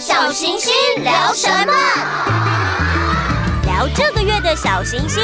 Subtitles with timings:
[0.00, 0.72] 小行星
[1.04, 1.74] 聊什么？
[3.66, 5.22] 聊这个月的小行星，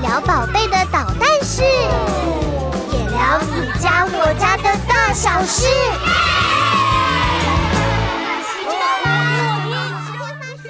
[0.00, 5.66] 聊宝贝的捣蛋事，也聊你家我家的大小事。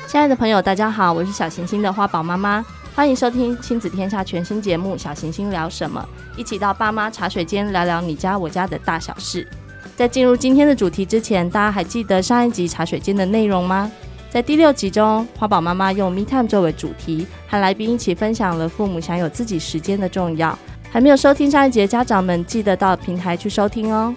[0.09, 2.65] 亲爱的朋友，大家好，我是小行星的花宝妈妈，
[2.97, 6.05] 欢迎收听亲子天下全新节目《小行星聊什么》，
[6.37, 9.49] 一起到爸妈茶水间聊聊你家我家的大小事。
[9.97, 13.91] 在进入今天的主题之前，大家还记得上一集茶水间的内容吗？
[14.29, 20.59] 在第六集中，花宝妈妈用 Me Time 作为主题，和来宾一起分享了父母享有自己时间的重要。
[20.91, 24.13] 还没有收听上一集的家长们，记得到平台去收听哦。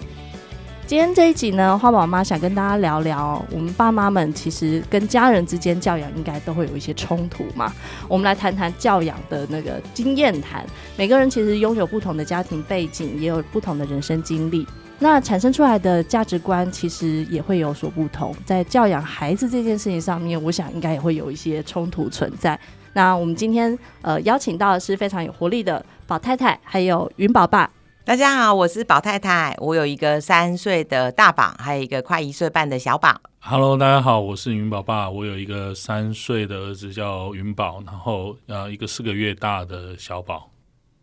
[0.88, 7.72] 今天这一集呢，花宝妈想跟大家聊聊，我们爸妈们其实跟家人之间教养应该都会有一些冲突嘛。
[8.08, 10.66] 我们来谈谈教养的那个经验谈。
[10.96, 14.66] 每个人其实拥有不同的家庭背景，也有不同的人生经历，
[15.00, 18.36] 那产生出来的价值观其实也会有所不同。
[18.46, 22.60] 在教养孩子这件事情上面，我想应该也会有一些冲突存在。
[22.94, 27.70] 那我们今天呃邀请到的是非常有活力的宝太太，还有云宝爸。
[28.04, 33.16] 大家好，我是宝太太，我有一个三岁的大宝，还有一个快一岁半的小宝。
[33.40, 40.50] Hello，大家好，我是云宝爸，我有一个三岁的儿子叫云宝，然后呃一个四个月大的小宝。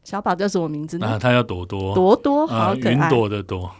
[0.02, 1.06] 小宝叫什么名字呢？
[1.06, 3.70] 啊，他叫朵朵，朵朵，好可爱，云朵的朵。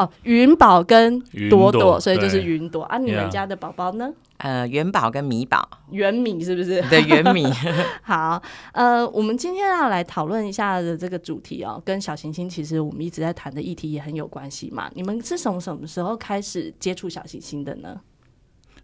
[0.00, 1.20] 哦，云宝跟
[1.50, 2.96] 朵朵，朵所以就是云朵啊。
[2.96, 4.10] 你们家的宝宝呢？
[4.38, 6.80] 呃，元宝跟米宝，元米是不是？
[6.88, 7.44] 对，元米。
[8.00, 8.42] 好，
[8.72, 14.90] 呃，我们今天要来讨论一下的这个主题哦，跟小行星其实我们一直在谈的议题也很有关系嘛。
[14.94, 18.00] 你们是从什么时候开始接触小行星的呢？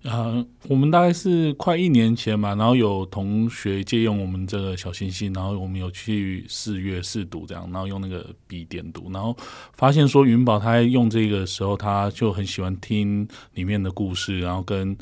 [0.09, 9.37] 呃，我们大概是快一年前嘛，然后有同学借用我们这个小星星，然后我们有去试阅试读这样，然后用那个笔点读，然后
[9.75, 14.93] 发现说云宝他在用这个时候，他就很喜欢听里面的故事，然后跟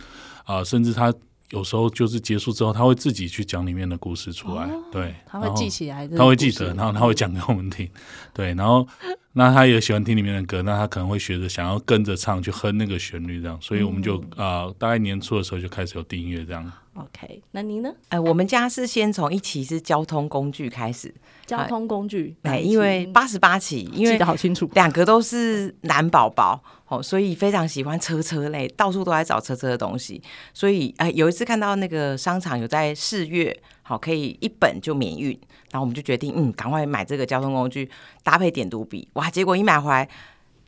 [0.44, 1.12] 啊、呃，甚至他
[1.50, 7.86] 有时候就是结束之后，他会自己去讲里面的故事出来，哦、对，他会记起来，他会记得，然后他会讲给我们听，
[8.32, 8.88] 对，然后。
[9.34, 16.72] 那他也喜欢听里面的歌，那他可能会学着想要跟着唱，去哼那个旋律这样，所以我们就啊、嗯呃，大概年初的时候就开始有订阅这样。
[16.94, 17.92] OK，那你呢？
[18.08, 21.12] 呃，我们家是先从一期是交通工具开始，
[21.44, 30.22] 交通工具，哎、呃，因为八十八期，因为记得好清楚，两个都是男宝宝哦，所以非常喜欢车车类，到处都在找车车的东西，
[30.52, 35.38] 所以呃，有一次看到那个商场有在试月，好，可以一本就免运。
[35.72, 37.90] 然后我们就决定，嗯，赶快买这个交通工具，
[38.22, 39.28] 搭配点读笔，哇！
[39.28, 40.08] 结果一买回来，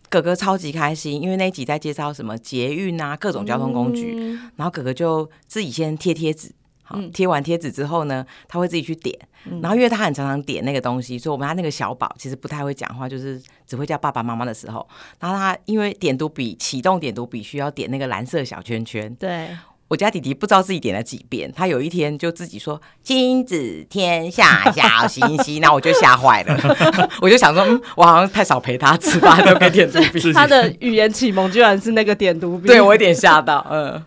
[0.08, 4.14] 哥哥超级开心，因为那一集在介绍什么捷运啊，各种交通工具。
[4.18, 6.50] 嗯、然后哥哥就自己先贴贴纸，
[6.82, 9.18] 好，贴完贴纸之后呢，他会自己去点。
[9.44, 14.86] 嗯、然后因为他很常常点那个东西，所以我们家那个小宝其实不太会讲话，就是只会叫爸爸妈妈的时候。
[15.20, 19.48] 然后他因为点读笔启动点读笔需要点那个蓝色小圈圈，对。
[19.88, 30.32] 我家弟弟不知道自己点了几遍，他有一天就自己说“金子天下小星星”，那我就吓坏了， 我就想说，嗯，我好像太少陪他吃饭，都给点读笔。
[30.32, 34.02] 他的语言启蒙居然是那个点读 笔，对我有点吓到，嗯。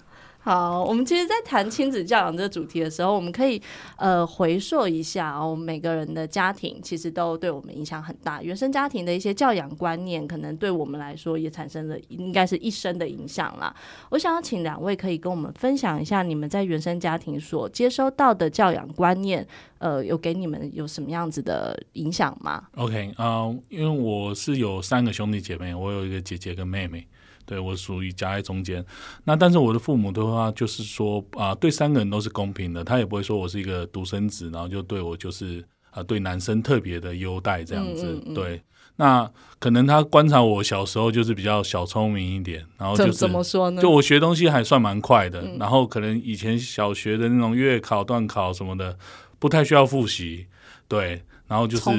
[0.49, 3.61] 好，我们其实，在谈亲子教养这个主题的时候，我们可以
[3.97, 13.71] 呃回溯一下哦，每个人的家庭其实都对我们影响很大，原生家庭的一些教养观念，可能对我们来说也产生了应该是一生的影响啦。
[14.09, 27.07] 我想要请两位可以跟我们分享一下，你们在原生家庭所接收到的教养观念，呃，有给你们有什么样子的影响吗？OK，啊、因为我是有三个兄弟姐妹，我有一个姐姐跟妹妹。
[27.49, 28.85] 对，我属于夹在中间，
[29.23, 38.05] 那但是我的父母的话就是说啊，对三个人都是公平的，他也不会说我是一个独生子，然后就对我就是啊，对男生特别的优待这样子。
[38.05, 38.61] 嗯嗯嗯对，
[38.97, 43.81] 那可能他观察我小时候就是比较小聪明一点，然后就是怎么说呢？
[43.81, 48.95] 就我学东西还算蛮快的，嗯、然后可能以前小学的那种月考、段考什么的，
[49.39, 50.45] 不太需要复习，
[50.87, 51.23] 对。
[51.49, 51.89] 然后就是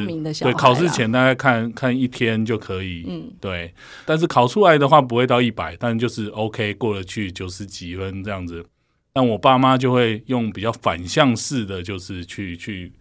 [0.42, 3.74] 对考试前大概看看一天就可以，嗯，对。
[4.06, 8.64] 但是考出来的话不会到一百，但就是 OK 过得去九十几分这样子。
[9.12, 12.92] 但我爸妈就会用比较反向式的，就是去去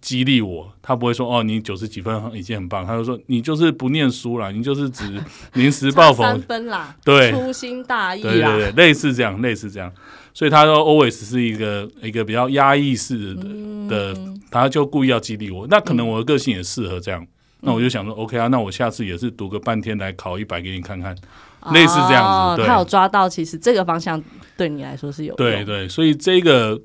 [0.00, 0.72] 激励我。
[0.82, 5.04] 他不会说哦，你九十几分已经很棒，他就说你就是不念书啦，你就是只
[5.52, 9.92] 临时抱佛三分啦， 对，粗心大意啦，对对对，类似这样，类似这样。
[10.32, 14.16] 所以他说，always 是一个一个比较压抑式的、嗯、的，
[14.50, 15.66] 他就故意要激励我。
[15.68, 17.20] 那可能我的个性也适合这样。
[17.22, 17.28] 嗯、
[17.62, 21.12] 那我就想说，OK 啊，那我下次也是读个半天来考一百给你看看，
[21.60, 22.62] 哦、类似这样子。
[22.62, 24.22] 对，他有抓到，其实这个方向
[24.56, 25.36] 对你来说是有用。
[25.36, 26.80] 对对，所以这个。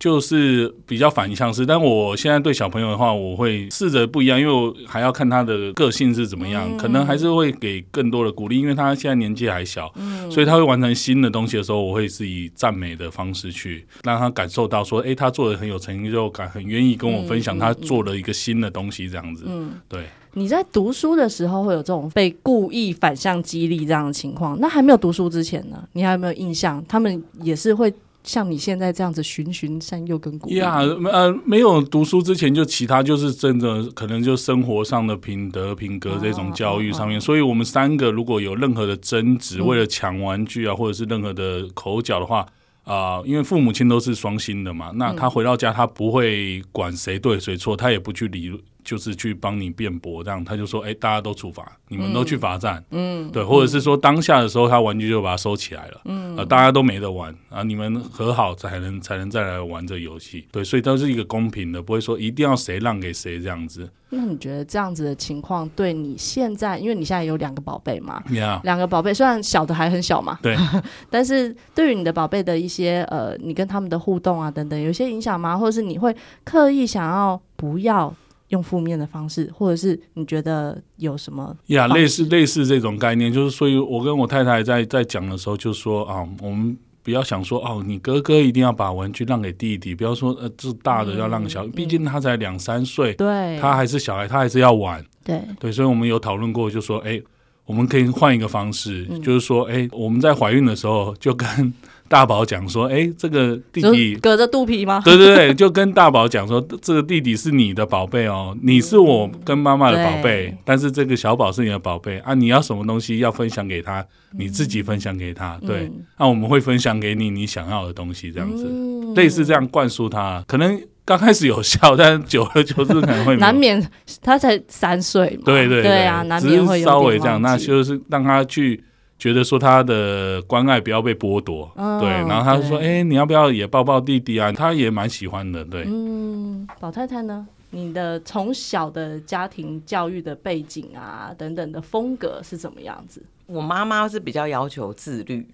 [0.00, 19.44] 就是比较反向式，但我现在对小朋友的话，我会试着不一样，因为我还要看他的个性是怎么样，嗯、可能还是会给更多的鼓励，因为他现在年纪还小，嗯，所以他会完成新的东西的时候，我会是以赞美的方式去让他感受到说，哎，他做的很有成就感，很愿意跟我分享他做了一个新的东西，这样子。
[19.46, 20.06] 嗯，对。
[20.32, 24.58] 你在读书的时候会有这种被故意反向激励这样的情况？
[24.60, 25.86] 那还没有读书之前呢？
[25.92, 26.82] 你还有没有印象？
[26.88, 27.92] 他们也是会。
[28.22, 30.56] 像你现在这样子循循善诱跟鼓励？
[30.56, 30.80] 呀，
[31.10, 42.46] 呃，没有读书之前就其他就是真的可能就生活上的品德品格这种教育上面，所以我们三个如果有任何的争执，为了抢玩具啊，或者是任何的口角的话
[42.84, 48.52] 啊，因为父母亲都是双薪的嘛，那他回到家他不会管谁对谁错，他也不去理。
[48.84, 56.00] 就是去帮你辩驳，这样他就说：“哎、欸，大家都处罚，你们都去罚站。”嗯，对，或者是说当下的时候，他玩具就把它收起来了。
[56.04, 60.46] 嗯，呃，大家都没得玩啊，你们和好才能才能再来玩这游戏。
[60.50, 63.88] 对，所以都是一个公平的，不会说一定要谁让给谁这样子。
[64.12, 68.20] 那你觉得这样子的情况对你现在，因为你现在有两个宝贝嘛？
[68.30, 70.56] 呀，两个宝贝虽然小的还很小嘛，对，
[71.08, 75.56] 但是对于你的宝贝的一些呃，你跟他们的互动啊等等，有些影响吗？
[75.56, 78.12] 或者是你会刻意想要不要？
[78.50, 97.20] 用负面的方式，或者是你觉得有什么呀？Yeah, 类似类似这种概念，就是所以，我跟我太太在在讲的时候，就说啊，我们不要想说哦，你哥哥一定要把玩具让给弟弟，不要说呃，这大的要让给小，嗯、毕竟他才两三岁，对，他还是小孩，他还是要玩，对对，所以我们有讨论过，就说哎，
[97.64, 101.72] 我们可以换一个方式，嗯、就是说哎，我们在怀孕的时候就跟。
[102.10, 105.00] 大宝讲说：“哎、欸，这个弟弟隔着肚皮吗？
[105.04, 114.04] 对对对，就跟大宝讲说， 这个弟弟是你的宝贝哦，你是我跟妈妈的宝贝，嗯、但是这个小宝是你的宝贝啊，你要什么东西要分享给他，
[114.36, 123.80] 你自己分享给他，嗯、对，那、我们会分享给你你想要的东西，这样子，嗯、类似这样灌输他，可能刚开始有效，但久而久之可能会难免。
[124.20, 128.82] 他才三岁嘛，对对对，对啊，难免会稍微这样，那就是让他去。”
[129.20, 135.84] 觉得说他的关爱不要被剥夺，哦、对，然后他就说：“哎、欸，你要不要也抱抱弟弟啊？”他也蛮喜欢的，对。
[135.86, 137.46] 嗯，宝太太呢？
[137.72, 143.22] 你的从小的家庭教育的背景啊，等等的风格是怎么样子？
[143.44, 145.46] 我妈妈是比较要求自律，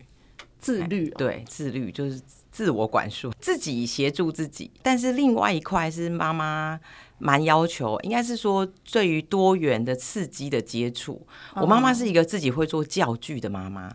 [0.61, 2.21] 自律、哦，对，自律就是
[2.53, 4.71] 自我管束，自己协助自己。
[4.81, 6.79] 但是另外一块是妈妈。
[7.19, 13.93] 蛮要求，应该是说对于多元的刺激的接触，哦、我妈妈是一个自己会做教具的妈妈。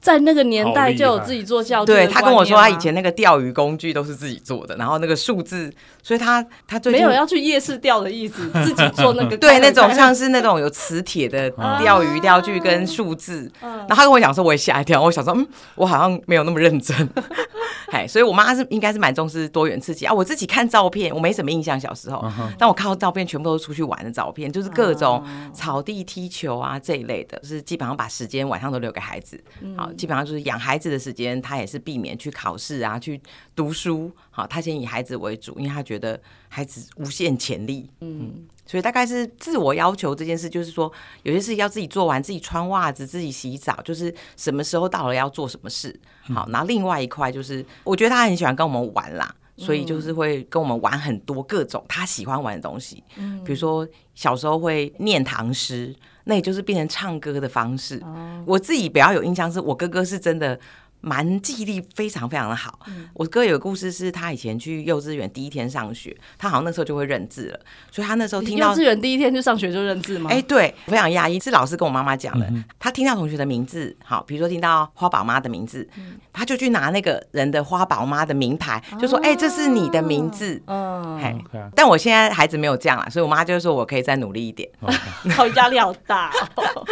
[0.00, 5.72] 在那个年代就有自己做教具，对，他跟我说，他以前那个钓鱼工具都是自己做的，然后那个数字，
[6.02, 11.50] 所以他他最近没有要去夜市钓的意思， 自己做那个 对那种像是那种有磁铁的
[11.82, 17.08] 钓鱼钓具跟数字，然后他跟我讲说，我也吓一跳，我想说，嗯，我好像没有那么认真，
[17.90, 20.12] 哎，所以我妈是应该是蛮重视多元刺激啊。
[20.12, 22.24] 我自己看照片，我没什么印象小时候，
[22.56, 29.38] 但我看到照片全部都是出去玩的照片，就是各种草地踢球啊这一类的，就是基本上把时间晚上都留给孩子，
[29.76, 29.87] 好。
[29.94, 33.20] 基本上就是养孩子的时间，他也是避免去考试啊，去
[33.54, 34.10] 读书。
[34.30, 37.90] 好，他先以孩子为主，因为他觉得孩子无限潜力。
[38.00, 40.92] 嗯，所以大概是自我要求这件事，就是说
[41.22, 45.98] 有些事要自己做完，自己穿袜子，自己洗澡，就是什么时候到了要做什么事。
[46.34, 53.02] 好，然后另外一块就是，我觉得他很喜欢跟我们玩啦，所以就是会跟我们玩很多各种他喜欢玩的东西。
[53.16, 55.94] 嗯，比如说小时候会念唐诗。
[56.28, 58.00] 那也就是变成唱歌的方式。
[58.44, 60.56] 我自己比较有印象，是我哥哥是真的。
[61.00, 62.80] 蛮记忆力非常非常的好。
[62.88, 70.28] 嗯、我哥有个故事，是他以前去幼稚园第一天上学，他好像那时候就会认字了，所以他那时候听到幼稚园第一天就上学就认字吗？
[70.30, 72.46] 哎、欸，对，非常压抑，是老师跟我妈妈讲的。
[72.46, 81.36] 嗯、他听到同学的名字，好，比如说听到花宝妈的名字，嗯、他就去拿那个人的花宝妈的名牌，就说：“哎、啊欸，这是你的名字。”嗯，嘿，
[81.74, 84.68] 但我现在孩子没有这样了，所以我妈就说我可以再努力一点。
[85.36, 86.86] 好压力好大、哦。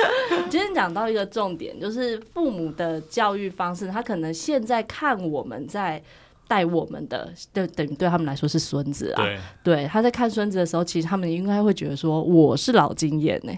[0.48, 3.95] 今天讲到一个重点，就是父母的教育方式。
[3.96, 6.02] 他可能现在看我们在
[6.46, 9.22] 带我们的，对，等于对他们来说是孙子啊。
[9.22, 13.52] 对，对，他在看孙子的时候，其实他们应该会觉得说，我是老经验呢。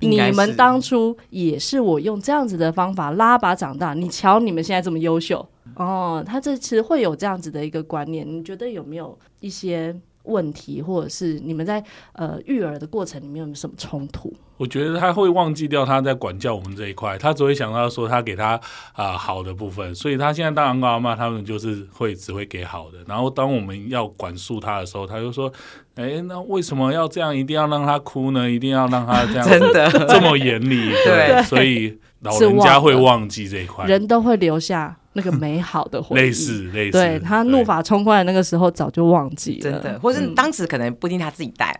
[0.00, 6.22] 你们当初也是我用这样子的方法拉拔长大，你瞧你们现在这么优秀哦。
[6.26, 9.96] 他这其实会有这样子的一个观念，你觉得有没有一些
[10.26, 14.32] 问题，或者是你们在呃育儿的过程里面有没有什么冲突？
[14.58, 18.54] 我觉得他会忘记掉他在管教我们这一块，他只会想到说他给他
[18.94, 22.98] 啊、呃、好的部分，所以他现在当阿公阿妈，他们就是会只会给好的。
[23.06, 25.52] 然后当我们要管束他的时候，他就说
[25.96, 27.36] ：“哎，那为什么要这样？
[27.36, 28.50] 一定要让他哭呢？
[28.50, 36.22] 一定要让他这样 真的这么严厉？”对，对 所以老人家会忘记这一块，人都会留下那个美好的回忆。
[36.22, 41.78] 类 似类似，对他怒发冲冠的那个时候早就忘记了，真的，或是当时可能不一定他自己带了。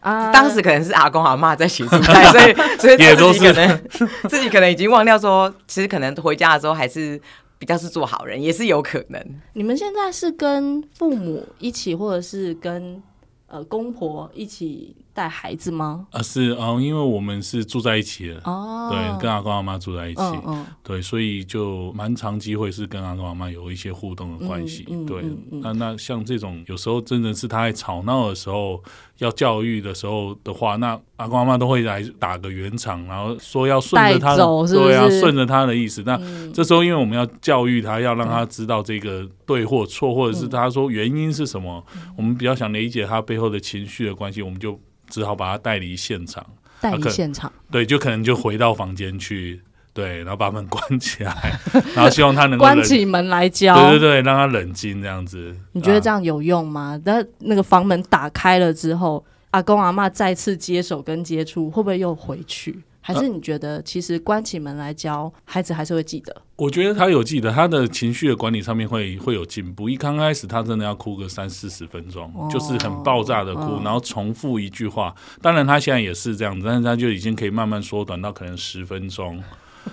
[0.00, 1.98] 啊，当时可能是阿公阿妈在洗菜，
[2.30, 3.82] 所以 所以自己可能
[4.30, 7.20] 自己可能已经忘掉说，其实可能回家的时候还是
[7.58, 9.22] 比较是做好人，也是有可能。
[9.52, 13.02] 你们现在是跟父母一起，或者是跟
[13.50, 14.96] 呃公婆一起？
[15.12, 16.06] 带孩子吗？
[16.12, 28.80] 啊，是啊，因为我们是住在一起的哦，对，跟阿公阿妈住在一起，嗯嗯、对，所以就蛮长机会是跟阿公阿妈有一些互动的关系，对，那那像这种有时候真的是他在吵闹的时候，
[29.18, 36.04] 要教育的时候的话，那阿公阿妈都会来打个圆场，然后说要顺着他的，是是对，要顺着他的意思。
[36.06, 44.78] 那、嗯、这时候因为我们要教育他，要让他知道这个对或错，或者是他说原因是什么，嗯、我们比较想理解他背后的情绪的关系，我们就。
[45.12, 46.46] 只好把他带离现场，
[46.80, 49.60] 带离现场，对，就可能就回到房间去，
[49.92, 51.58] 对，然后把门关起来，
[51.96, 55.52] 然后希望他能关起门来教，对对对，让他冷静这样子。
[55.72, 56.96] 你觉得这样有用吗？
[57.04, 62.78] 那、啊、那个房门打开了之后，阿公阿妈再次接手跟接触，会不会又回去？
[63.12, 66.34] 还是你觉得其实关起门来教孩子还是会记得？
[66.56, 69.88] 我觉得他有记得，他的情绪的管理上面会会有进步。
[69.88, 75.14] 一刚开始他真的要哭个三四十分钟，哦、就是很爆炸的哭，哦、然后重复一句话。
[75.40, 79.42] 当然他现在也是这样子，但是他就已经可以慢慢缩短到可能十分钟，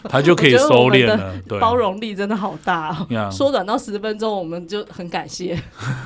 [0.10, 1.34] 他就可以收敛了。
[1.48, 5.58] 对，包容力真的好大，哦，缩短到十分钟我们就很感谢。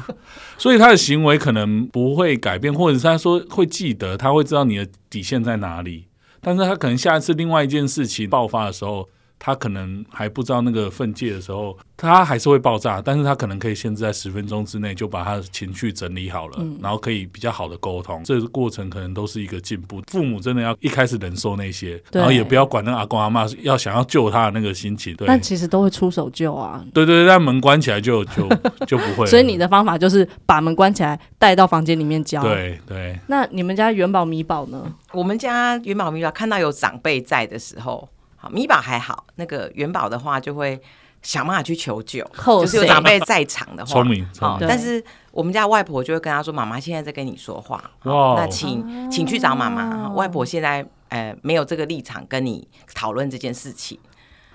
[0.60, 6.06] 所以他的行为可能不会改变，或者是他说会记得，他会知道你的底线在哪里。
[6.42, 9.08] 但是他可能下一次另外一件事情爆发的时候，
[9.44, 13.02] 他可能还不知道那个分界的时候，他还是会爆炸。
[13.02, 18.24] 但是他可能可以限制在十分钟之内就把他的情绪整理好了，嗯、然后可以比较好的沟通。
[18.24, 20.00] 这个过程可能都是一个进步。
[20.06, 25.16] 父母真的要一开始忍受那些，然后也不要管那阿公阿妈要想要救他的那个心情。
[25.16, 26.86] 对，但其实都会出手救啊。
[26.94, 28.48] 对对对，但门关起来就就
[28.86, 29.26] 就不会。
[29.26, 32.44] 所以你的方法就是把门关起来，带到房间里面教。
[32.44, 33.20] 对对。
[33.26, 34.94] 那你们家元宝米宝呢？
[35.14, 38.08] 我们家元宝米宝看到有长辈在的时候，
[38.42, 40.82] 好米宝还好，那个元宝的话就会
[41.22, 44.28] 想办法去求救，就是有长辈在场的话，聪明。
[44.40, 50.10] 好，但是我们家外婆就会跟他说：“妈妈现在在跟你说话，那请请去找妈妈。
[50.10, 54.00] 外婆现在呃没有这个立场跟你讨论这件事情。”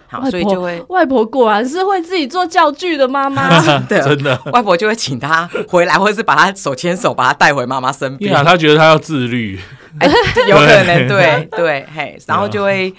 [0.09, 3.49] 好，所以就会外婆果然是会自己做教具的妈妈，
[3.89, 8.33] 对，真的，外婆就会请她回来，或者是把她手牵手把她带回妈妈身边。
[8.45, 9.59] 他觉得她要自律，
[9.99, 10.09] 哎，
[10.49, 12.95] 有可能， 对对，嘿，然后就会，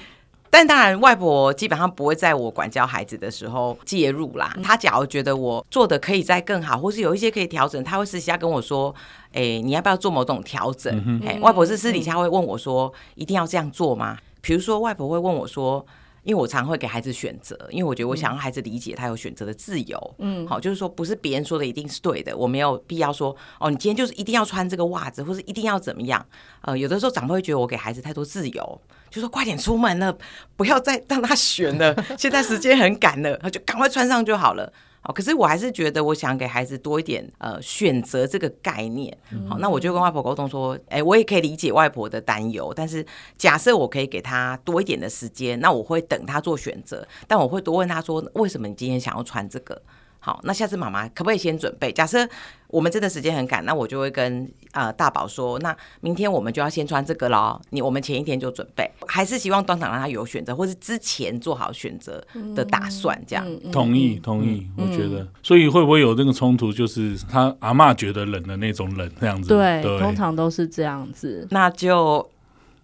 [0.49, 4.55] 但当然，外婆基本上不会在我管教孩子的时候介入啦。
[4.63, 8.93] 她假如觉得我做的可以再更好，或是有一些可以调整，她会私底下跟我说，
[9.33, 11.21] 哎，你要不要做某种调整？
[11.25, 14.17] 哎，外婆是私底下会问我说，一定要这样做吗？
[14.41, 15.85] 比如说，外婆会问我说。
[16.27, 20.15] 因为我常会给孩子选择，因为我觉得我想让孩子理解他有选择的自由。
[20.19, 26.24] 嗯，好，就是说不是别人说的一定是对的，我没有必要说哦，你今天就是一定要穿这个袜子，或是一定要怎么样。
[26.63, 30.17] 呃，有的时候长辈会觉得我给孩子太多自由，就说快点出门了，
[30.57, 34.74] 不要再让他选了， 现在时间很赶了，他就赶快穿上就好了。
[35.13, 39.17] 可是我还是觉得，我想给孩子多一点呃选择这个概念。
[39.49, 43.05] 好，那我就跟外婆沟通说，哎，我也可以理解外婆的担忧，但是
[43.37, 49.81] 假设我可以给他多一点的时间，那我会等他做选择，但我会多问他说，为什么你今天想要穿这个？
[50.19, 51.91] 好，那下次妈妈可不可以先准备？
[51.91, 52.27] 假设
[52.67, 57.62] 我们真的时间很赶，那我就会跟呃大宝说，那明天我们就要先穿这个喽。
[57.69, 62.21] 你我们前一天就准备，还是希望当场让他有选择，或是之前做好选择
[62.53, 63.45] 的打算，这样。
[63.71, 64.67] 同意，同意。
[64.77, 66.74] 嗯、我觉得，所以会不会有那个冲突？
[66.74, 69.50] 就是他阿嬷觉得冷的那种冷，这样子。
[69.50, 71.47] 对，对通常都是这样子。
[71.51, 72.29] 那就。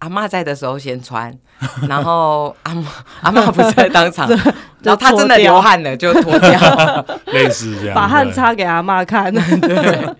[0.04, 1.32] 阿妈在的时候先穿，
[1.88, 2.86] 然后阿妈
[3.22, 4.28] 阿妈不在当场，
[4.84, 6.50] 然后他真的流汗了就脱掉，
[7.32, 9.32] 类似这样，把汗擦给阿妈看。
[9.32, 10.14] 对，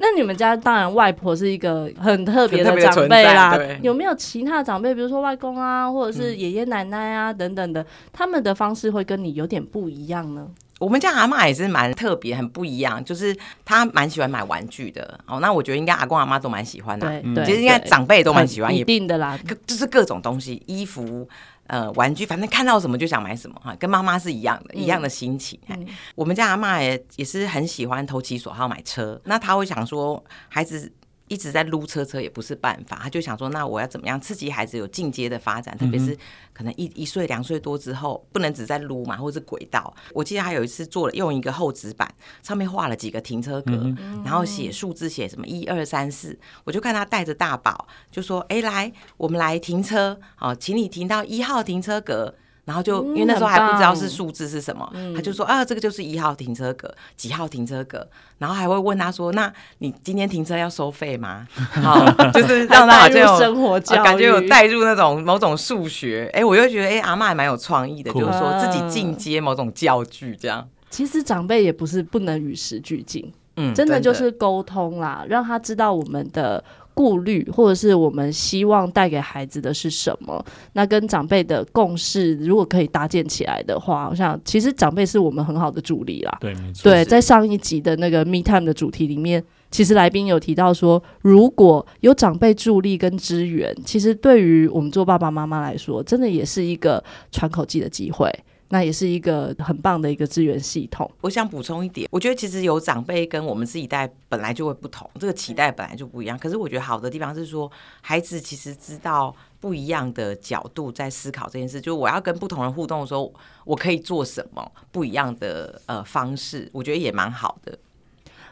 [0.00, 10.46] 那你们家当然外婆是一个很特别的长辈啦，有没有其他长辈，比如说外公啊，或者是爷爷奶奶啊等等的，他们的方式会跟你有点不一样呢？
[10.78, 15.18] 我们家阿妈也是蛮特别，很不一样，就是她蛮喜欢买玩具的。
[15.26, 21.28] 哦，那我觉得应该阿公阿妈都蛮喜欢的，对，其实应该长辈都蛮喜欢，一定的啦，就是各种东西，衣服、
[21.66, 25.58] 呃，玩具，反正看到什么就想买什么哈，跟妈妈是一样的，一样的心情。
[25.68, 30.92] 嗯、我们家阿妈也也是很喜欢投其所好买车，那他会想说孩子。
[31.28, 35.76] 一直在撸车车也不是办法，他就想说，那我要怎么样刺激孩子有进阶的发展？
[35.76, 36.16] 特别是
[36.52, 39.94] 可能一一岁两岁多之后，不能只在撸嘛，或是轨道。
[40.12, 43.92] 我记得他有一次做了，用一个厚纸板上面画了几个停车格，
[44.24, 46.38] 然后写数字，写什么一二三四。
[46.64, 52.34] 我就看他带着大宝，就说：“哎，来，我们来停车，好，请你停到一号停车格。”
[52.66, 58.06] 然后就因为那时候还不知道是数字是什么，他就说啊，这个就是一号停车格，几号停车格，
[58.38, 61.46] 然后还会问他说，那你今天停车要收费吗？
[61.54, 70.68] 好，就是让他好像有生活教育，感觉有带入那种某种数学，哎，我又觉得哎，阿妈还蛮有创意的，就是说自己进阶某种教具这样。
[70.90, 74.00] 其实长辈也不是不能与时俱进，嗯，真的。
[74.00, 76.64] 就是沟通啦，让他知道我们的。
[76.96, 80.42] 顾虑，或者是我们希望带给孩子的是什么？
[80.72, 86.38] 那跟长辈的共识，如果可以搭建起来的话，我想其实长辈是我们很好的助力啦。
[86.40, 86.84] 对，没错。
[86.84, 98.32] 对，在上一集的那个 Me Time 的主题里面，其实来宾有提到说，如果有长辈助力跟支援，其实对于我们做爸爸妈妈来说，真的也是一个喘口气的机会。
[98.68, 101.10] 那也是一个很棒的一个资源系统。
[101.20, 106.38] 我想补充一点，我觉得其实有长辈跟我们自己代本来就会不同，这个期待本来就不一样。
[106.38, 107.70] 可是我觉得好的地方是说，
[108.00, 113.32] 孩子其实知道不一样的角度在思考这件事，就是我要跟不同人互动的时候，
[113.64, 117.78] 我可以做什么不一样的呃方式，我觉得也蛮好的。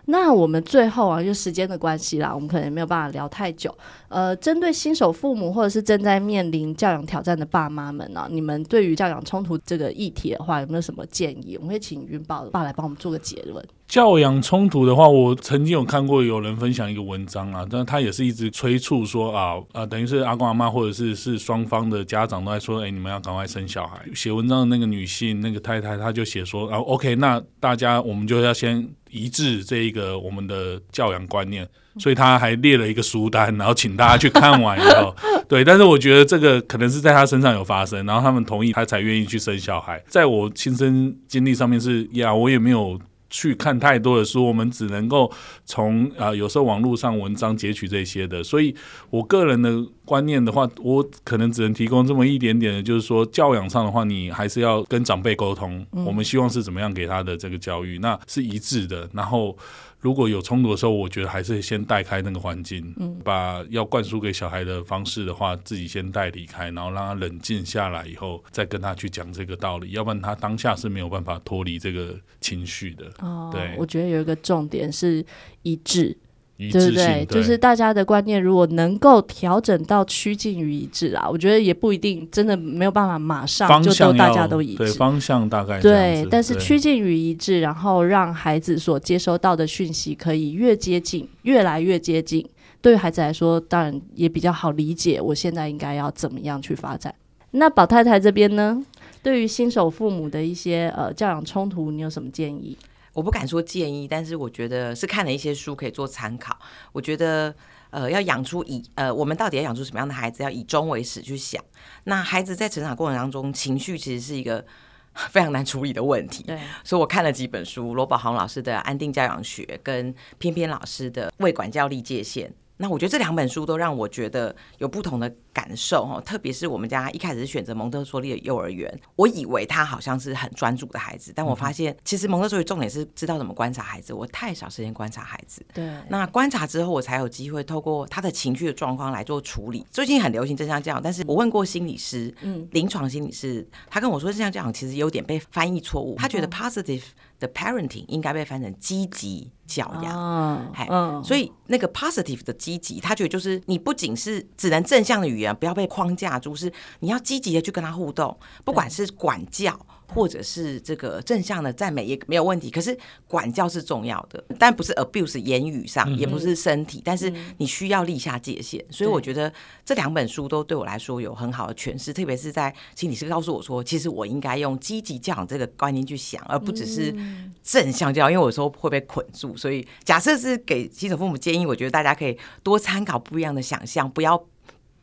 [0.06, 3.75] 那我们最后啊，就时间的关系啦，我们可能没有办法聊太久。
[4.08, 11.56] 呃，针对新手父母或者是正在面临教养挑战的爸妈们呢、啊，你们对于教养冲突这个议题的话，有没有什么建议？
[11.56, 13.64] 我们会请云宝爸来帮我们做个结论。
[13.87, 24.00] 教养冲突的话，我曾经有看过有人分享一个文章啊，但他也是一直催促说啊啊，等于是阿公阿妈或者是是双方的家长都在说，哎、你们要赶快生小孩。
[24.14, 35.14] 写文章的那个女性那个太太，她就写说啊，OK，那大家我们就要先一致这一个我们的教养观念，所以他还列了一个书单，然后请大家去看完以后，
[35.47, 40.03] 对，但是我觉得这个可能是在他身上有发生，然后他们同意他才愿意去生小孩。
[40.09, 42.99] 在我亲身经历上面是呀，我也没有。
[43.35, 45.29] 去看太多的书，我们只能够
[45.64, 48.45] 从啊，有时候网络上文章截取这些的。
[48.45, 48.73] 所以
[49.11, 55.85] 我个人的观念的话，我可能只能提供这么一点点的，就是说教养上的话，你还是要跟长辈沟通。
[55.91, 59.11] 我们希望是怎么样给他的这个教育，那是一致的。
[59.12, 59.57] 然后。
[60.04, 73.06] 如果有冲突的时候，我觉得还是先带开那个环境，嗯，把要灌输给小孩的方式的话，自己先带离开，然后让他冷静下来以后，再跟他去讲这个道理，要不然他当下是没有办法脱离这个情绪的。
[73.20, 75.24] 哦，对，我觉得有一个重点是
[75.62, 76.14] 一致。
[76.57, 84.79] 一致性，对对，就是大家的观念如果能够调整到趋近于一致啊，我觉得也不一定真的没有办法马上就都大家都一致。
[84.79, 92.49] 对，方向大概对，但是趋近于一致，然后让孩子所接收到的讯息可以越接近，越来越接近，
[92.81, 95.21] 对于孩子来说，当然也比较好理解。
[95.21, 97.12] 我现在应该要怎么样去发展？
[97.51, 98.81] 那宝太太这边呢？
[99.23, 102.77] 对于新手父母的一些呃教养冲突，你有什么建议？
[103.14, 106.59] 我不敢说建议，但是我觉得是看了一些书可以做参考。
[106.92, 107.55] 我觉得，
[107.90, 111.62] 呃，要养出以呃，我们到底要养出什么样的孩子，要以终为始去想。
[112.05, 114.64] 那孩子在成长过程当中，情绪其实是一个
[115.31, 116.42] 非常难处理的问题。
[116.42, 122.48] 对，所以我看了几本书，罗宝航老师的《安定教养学》跟偏偏老师的《未管教立界线》。
[122.76, 135.64] 那我觉得这两本书都让我觉得有不同的感受哈，特别是我们家一开始是选择蒙特梭利的幼儿园，我以为他好像是很专注的孩子，但我发现其实蒙特梭利重点是知道怎么观察孩子，我太少时间观察孩子。
[135.72, 139.87] 对，那观察之后，我才有机会透过他的情绪的状况来做处理。
[139.90, 147.04] 最近很流行正向教养，但是我问过心理师，嗯，临床心理师，他跟我说正向教养其实有点被翻译错误，他觉得 positive
[147.38, 159.79] 的 parenting 应该被翻成积极教养，嗯、嗯，所以那个 positive 的积极，他觉得就是你不仅是只能正向的语言，不要被框架住，是你要积极的去跟他互动，不管是管教。
[160.12, 168.85] 或者是这个正向的赞美也没有问题，可是管教是重要的，但不是 abuse 言语上，也不是身体，但是你需要立下界限。
[168.90, 169.53] 所以我觉得
[169.85, 177.14] 这两本书都对我来说有很好的诠释，特别是在心理师告诉我说，其实我应该用积极教养这个观念去想，而不只是
[177.62, 179.57] 正向教养，因为有时候会被捆住。
[179.57, 184.45] 所以假设是给新手父母建议，我觉得大家可以多参考不一样的想象，不要。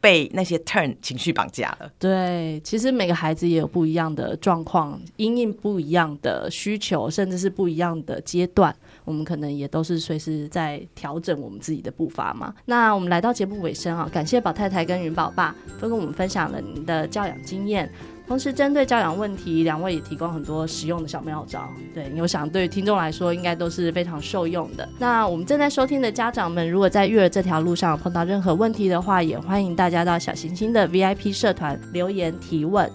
[0.01, 1.89] 被那些 turn 情绪绑架了。
[1.97, 12.53] 对，其实每个孩子也有不一样的状况，因应不一样的需求，甚至是不一样的阶段，我们可能也都是随时在调整我们自己的步伐嘛。
[12.65, 17.89] 那我们来到节目尾声啊，感谢宝太太跟云宝爸都跟我们分享了您的教养经验。
[18.31, 21.67] 同时，针对教养问题，两位也提供很多实用的小妙招。
[21.93, 24.87] 对，我想对于听众来说，应该都是非常受用的。
[24.97, 32.89] 那我们正在收听的家长们，如果在育儿这条路上碰到任何问题的话，也欢迎大家到小行星的 VIP 社团留言提问。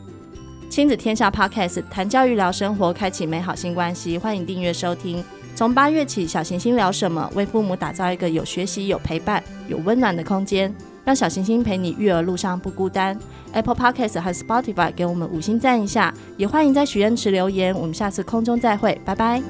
[0.70, 4.16] 亲子天下 Podcast 谈教育聊生活，开启美好新关系。
[4.16, 5.22] 欢迎订阅收听。
[5.55, 7.31] 从八月起，小行星聊什么？
[7.35, 10.75] 为父母打造一个有学习、有陪伴、有温暖的空间。
[11.07, 13.16] 让小行星陪你育儿路上不孤单。
[13.53, 17.73] Apple Podcast 和 Spotify 给我们五星赞一下，也欢迎在许愿池留言。
[17.73, 19.40] 我们下次空中再会，拜拜。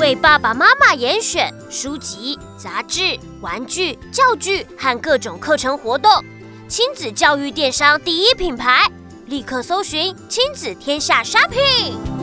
[0.00, 6.10] 为爸爸妈妈严选书籍、杂志、玩具、教具和各种课程活动，
[6.66, 8.90] 亲子教育电商第一品牌，
[9.26, 12.13] 立刻搜寻亲子天下 Shopping。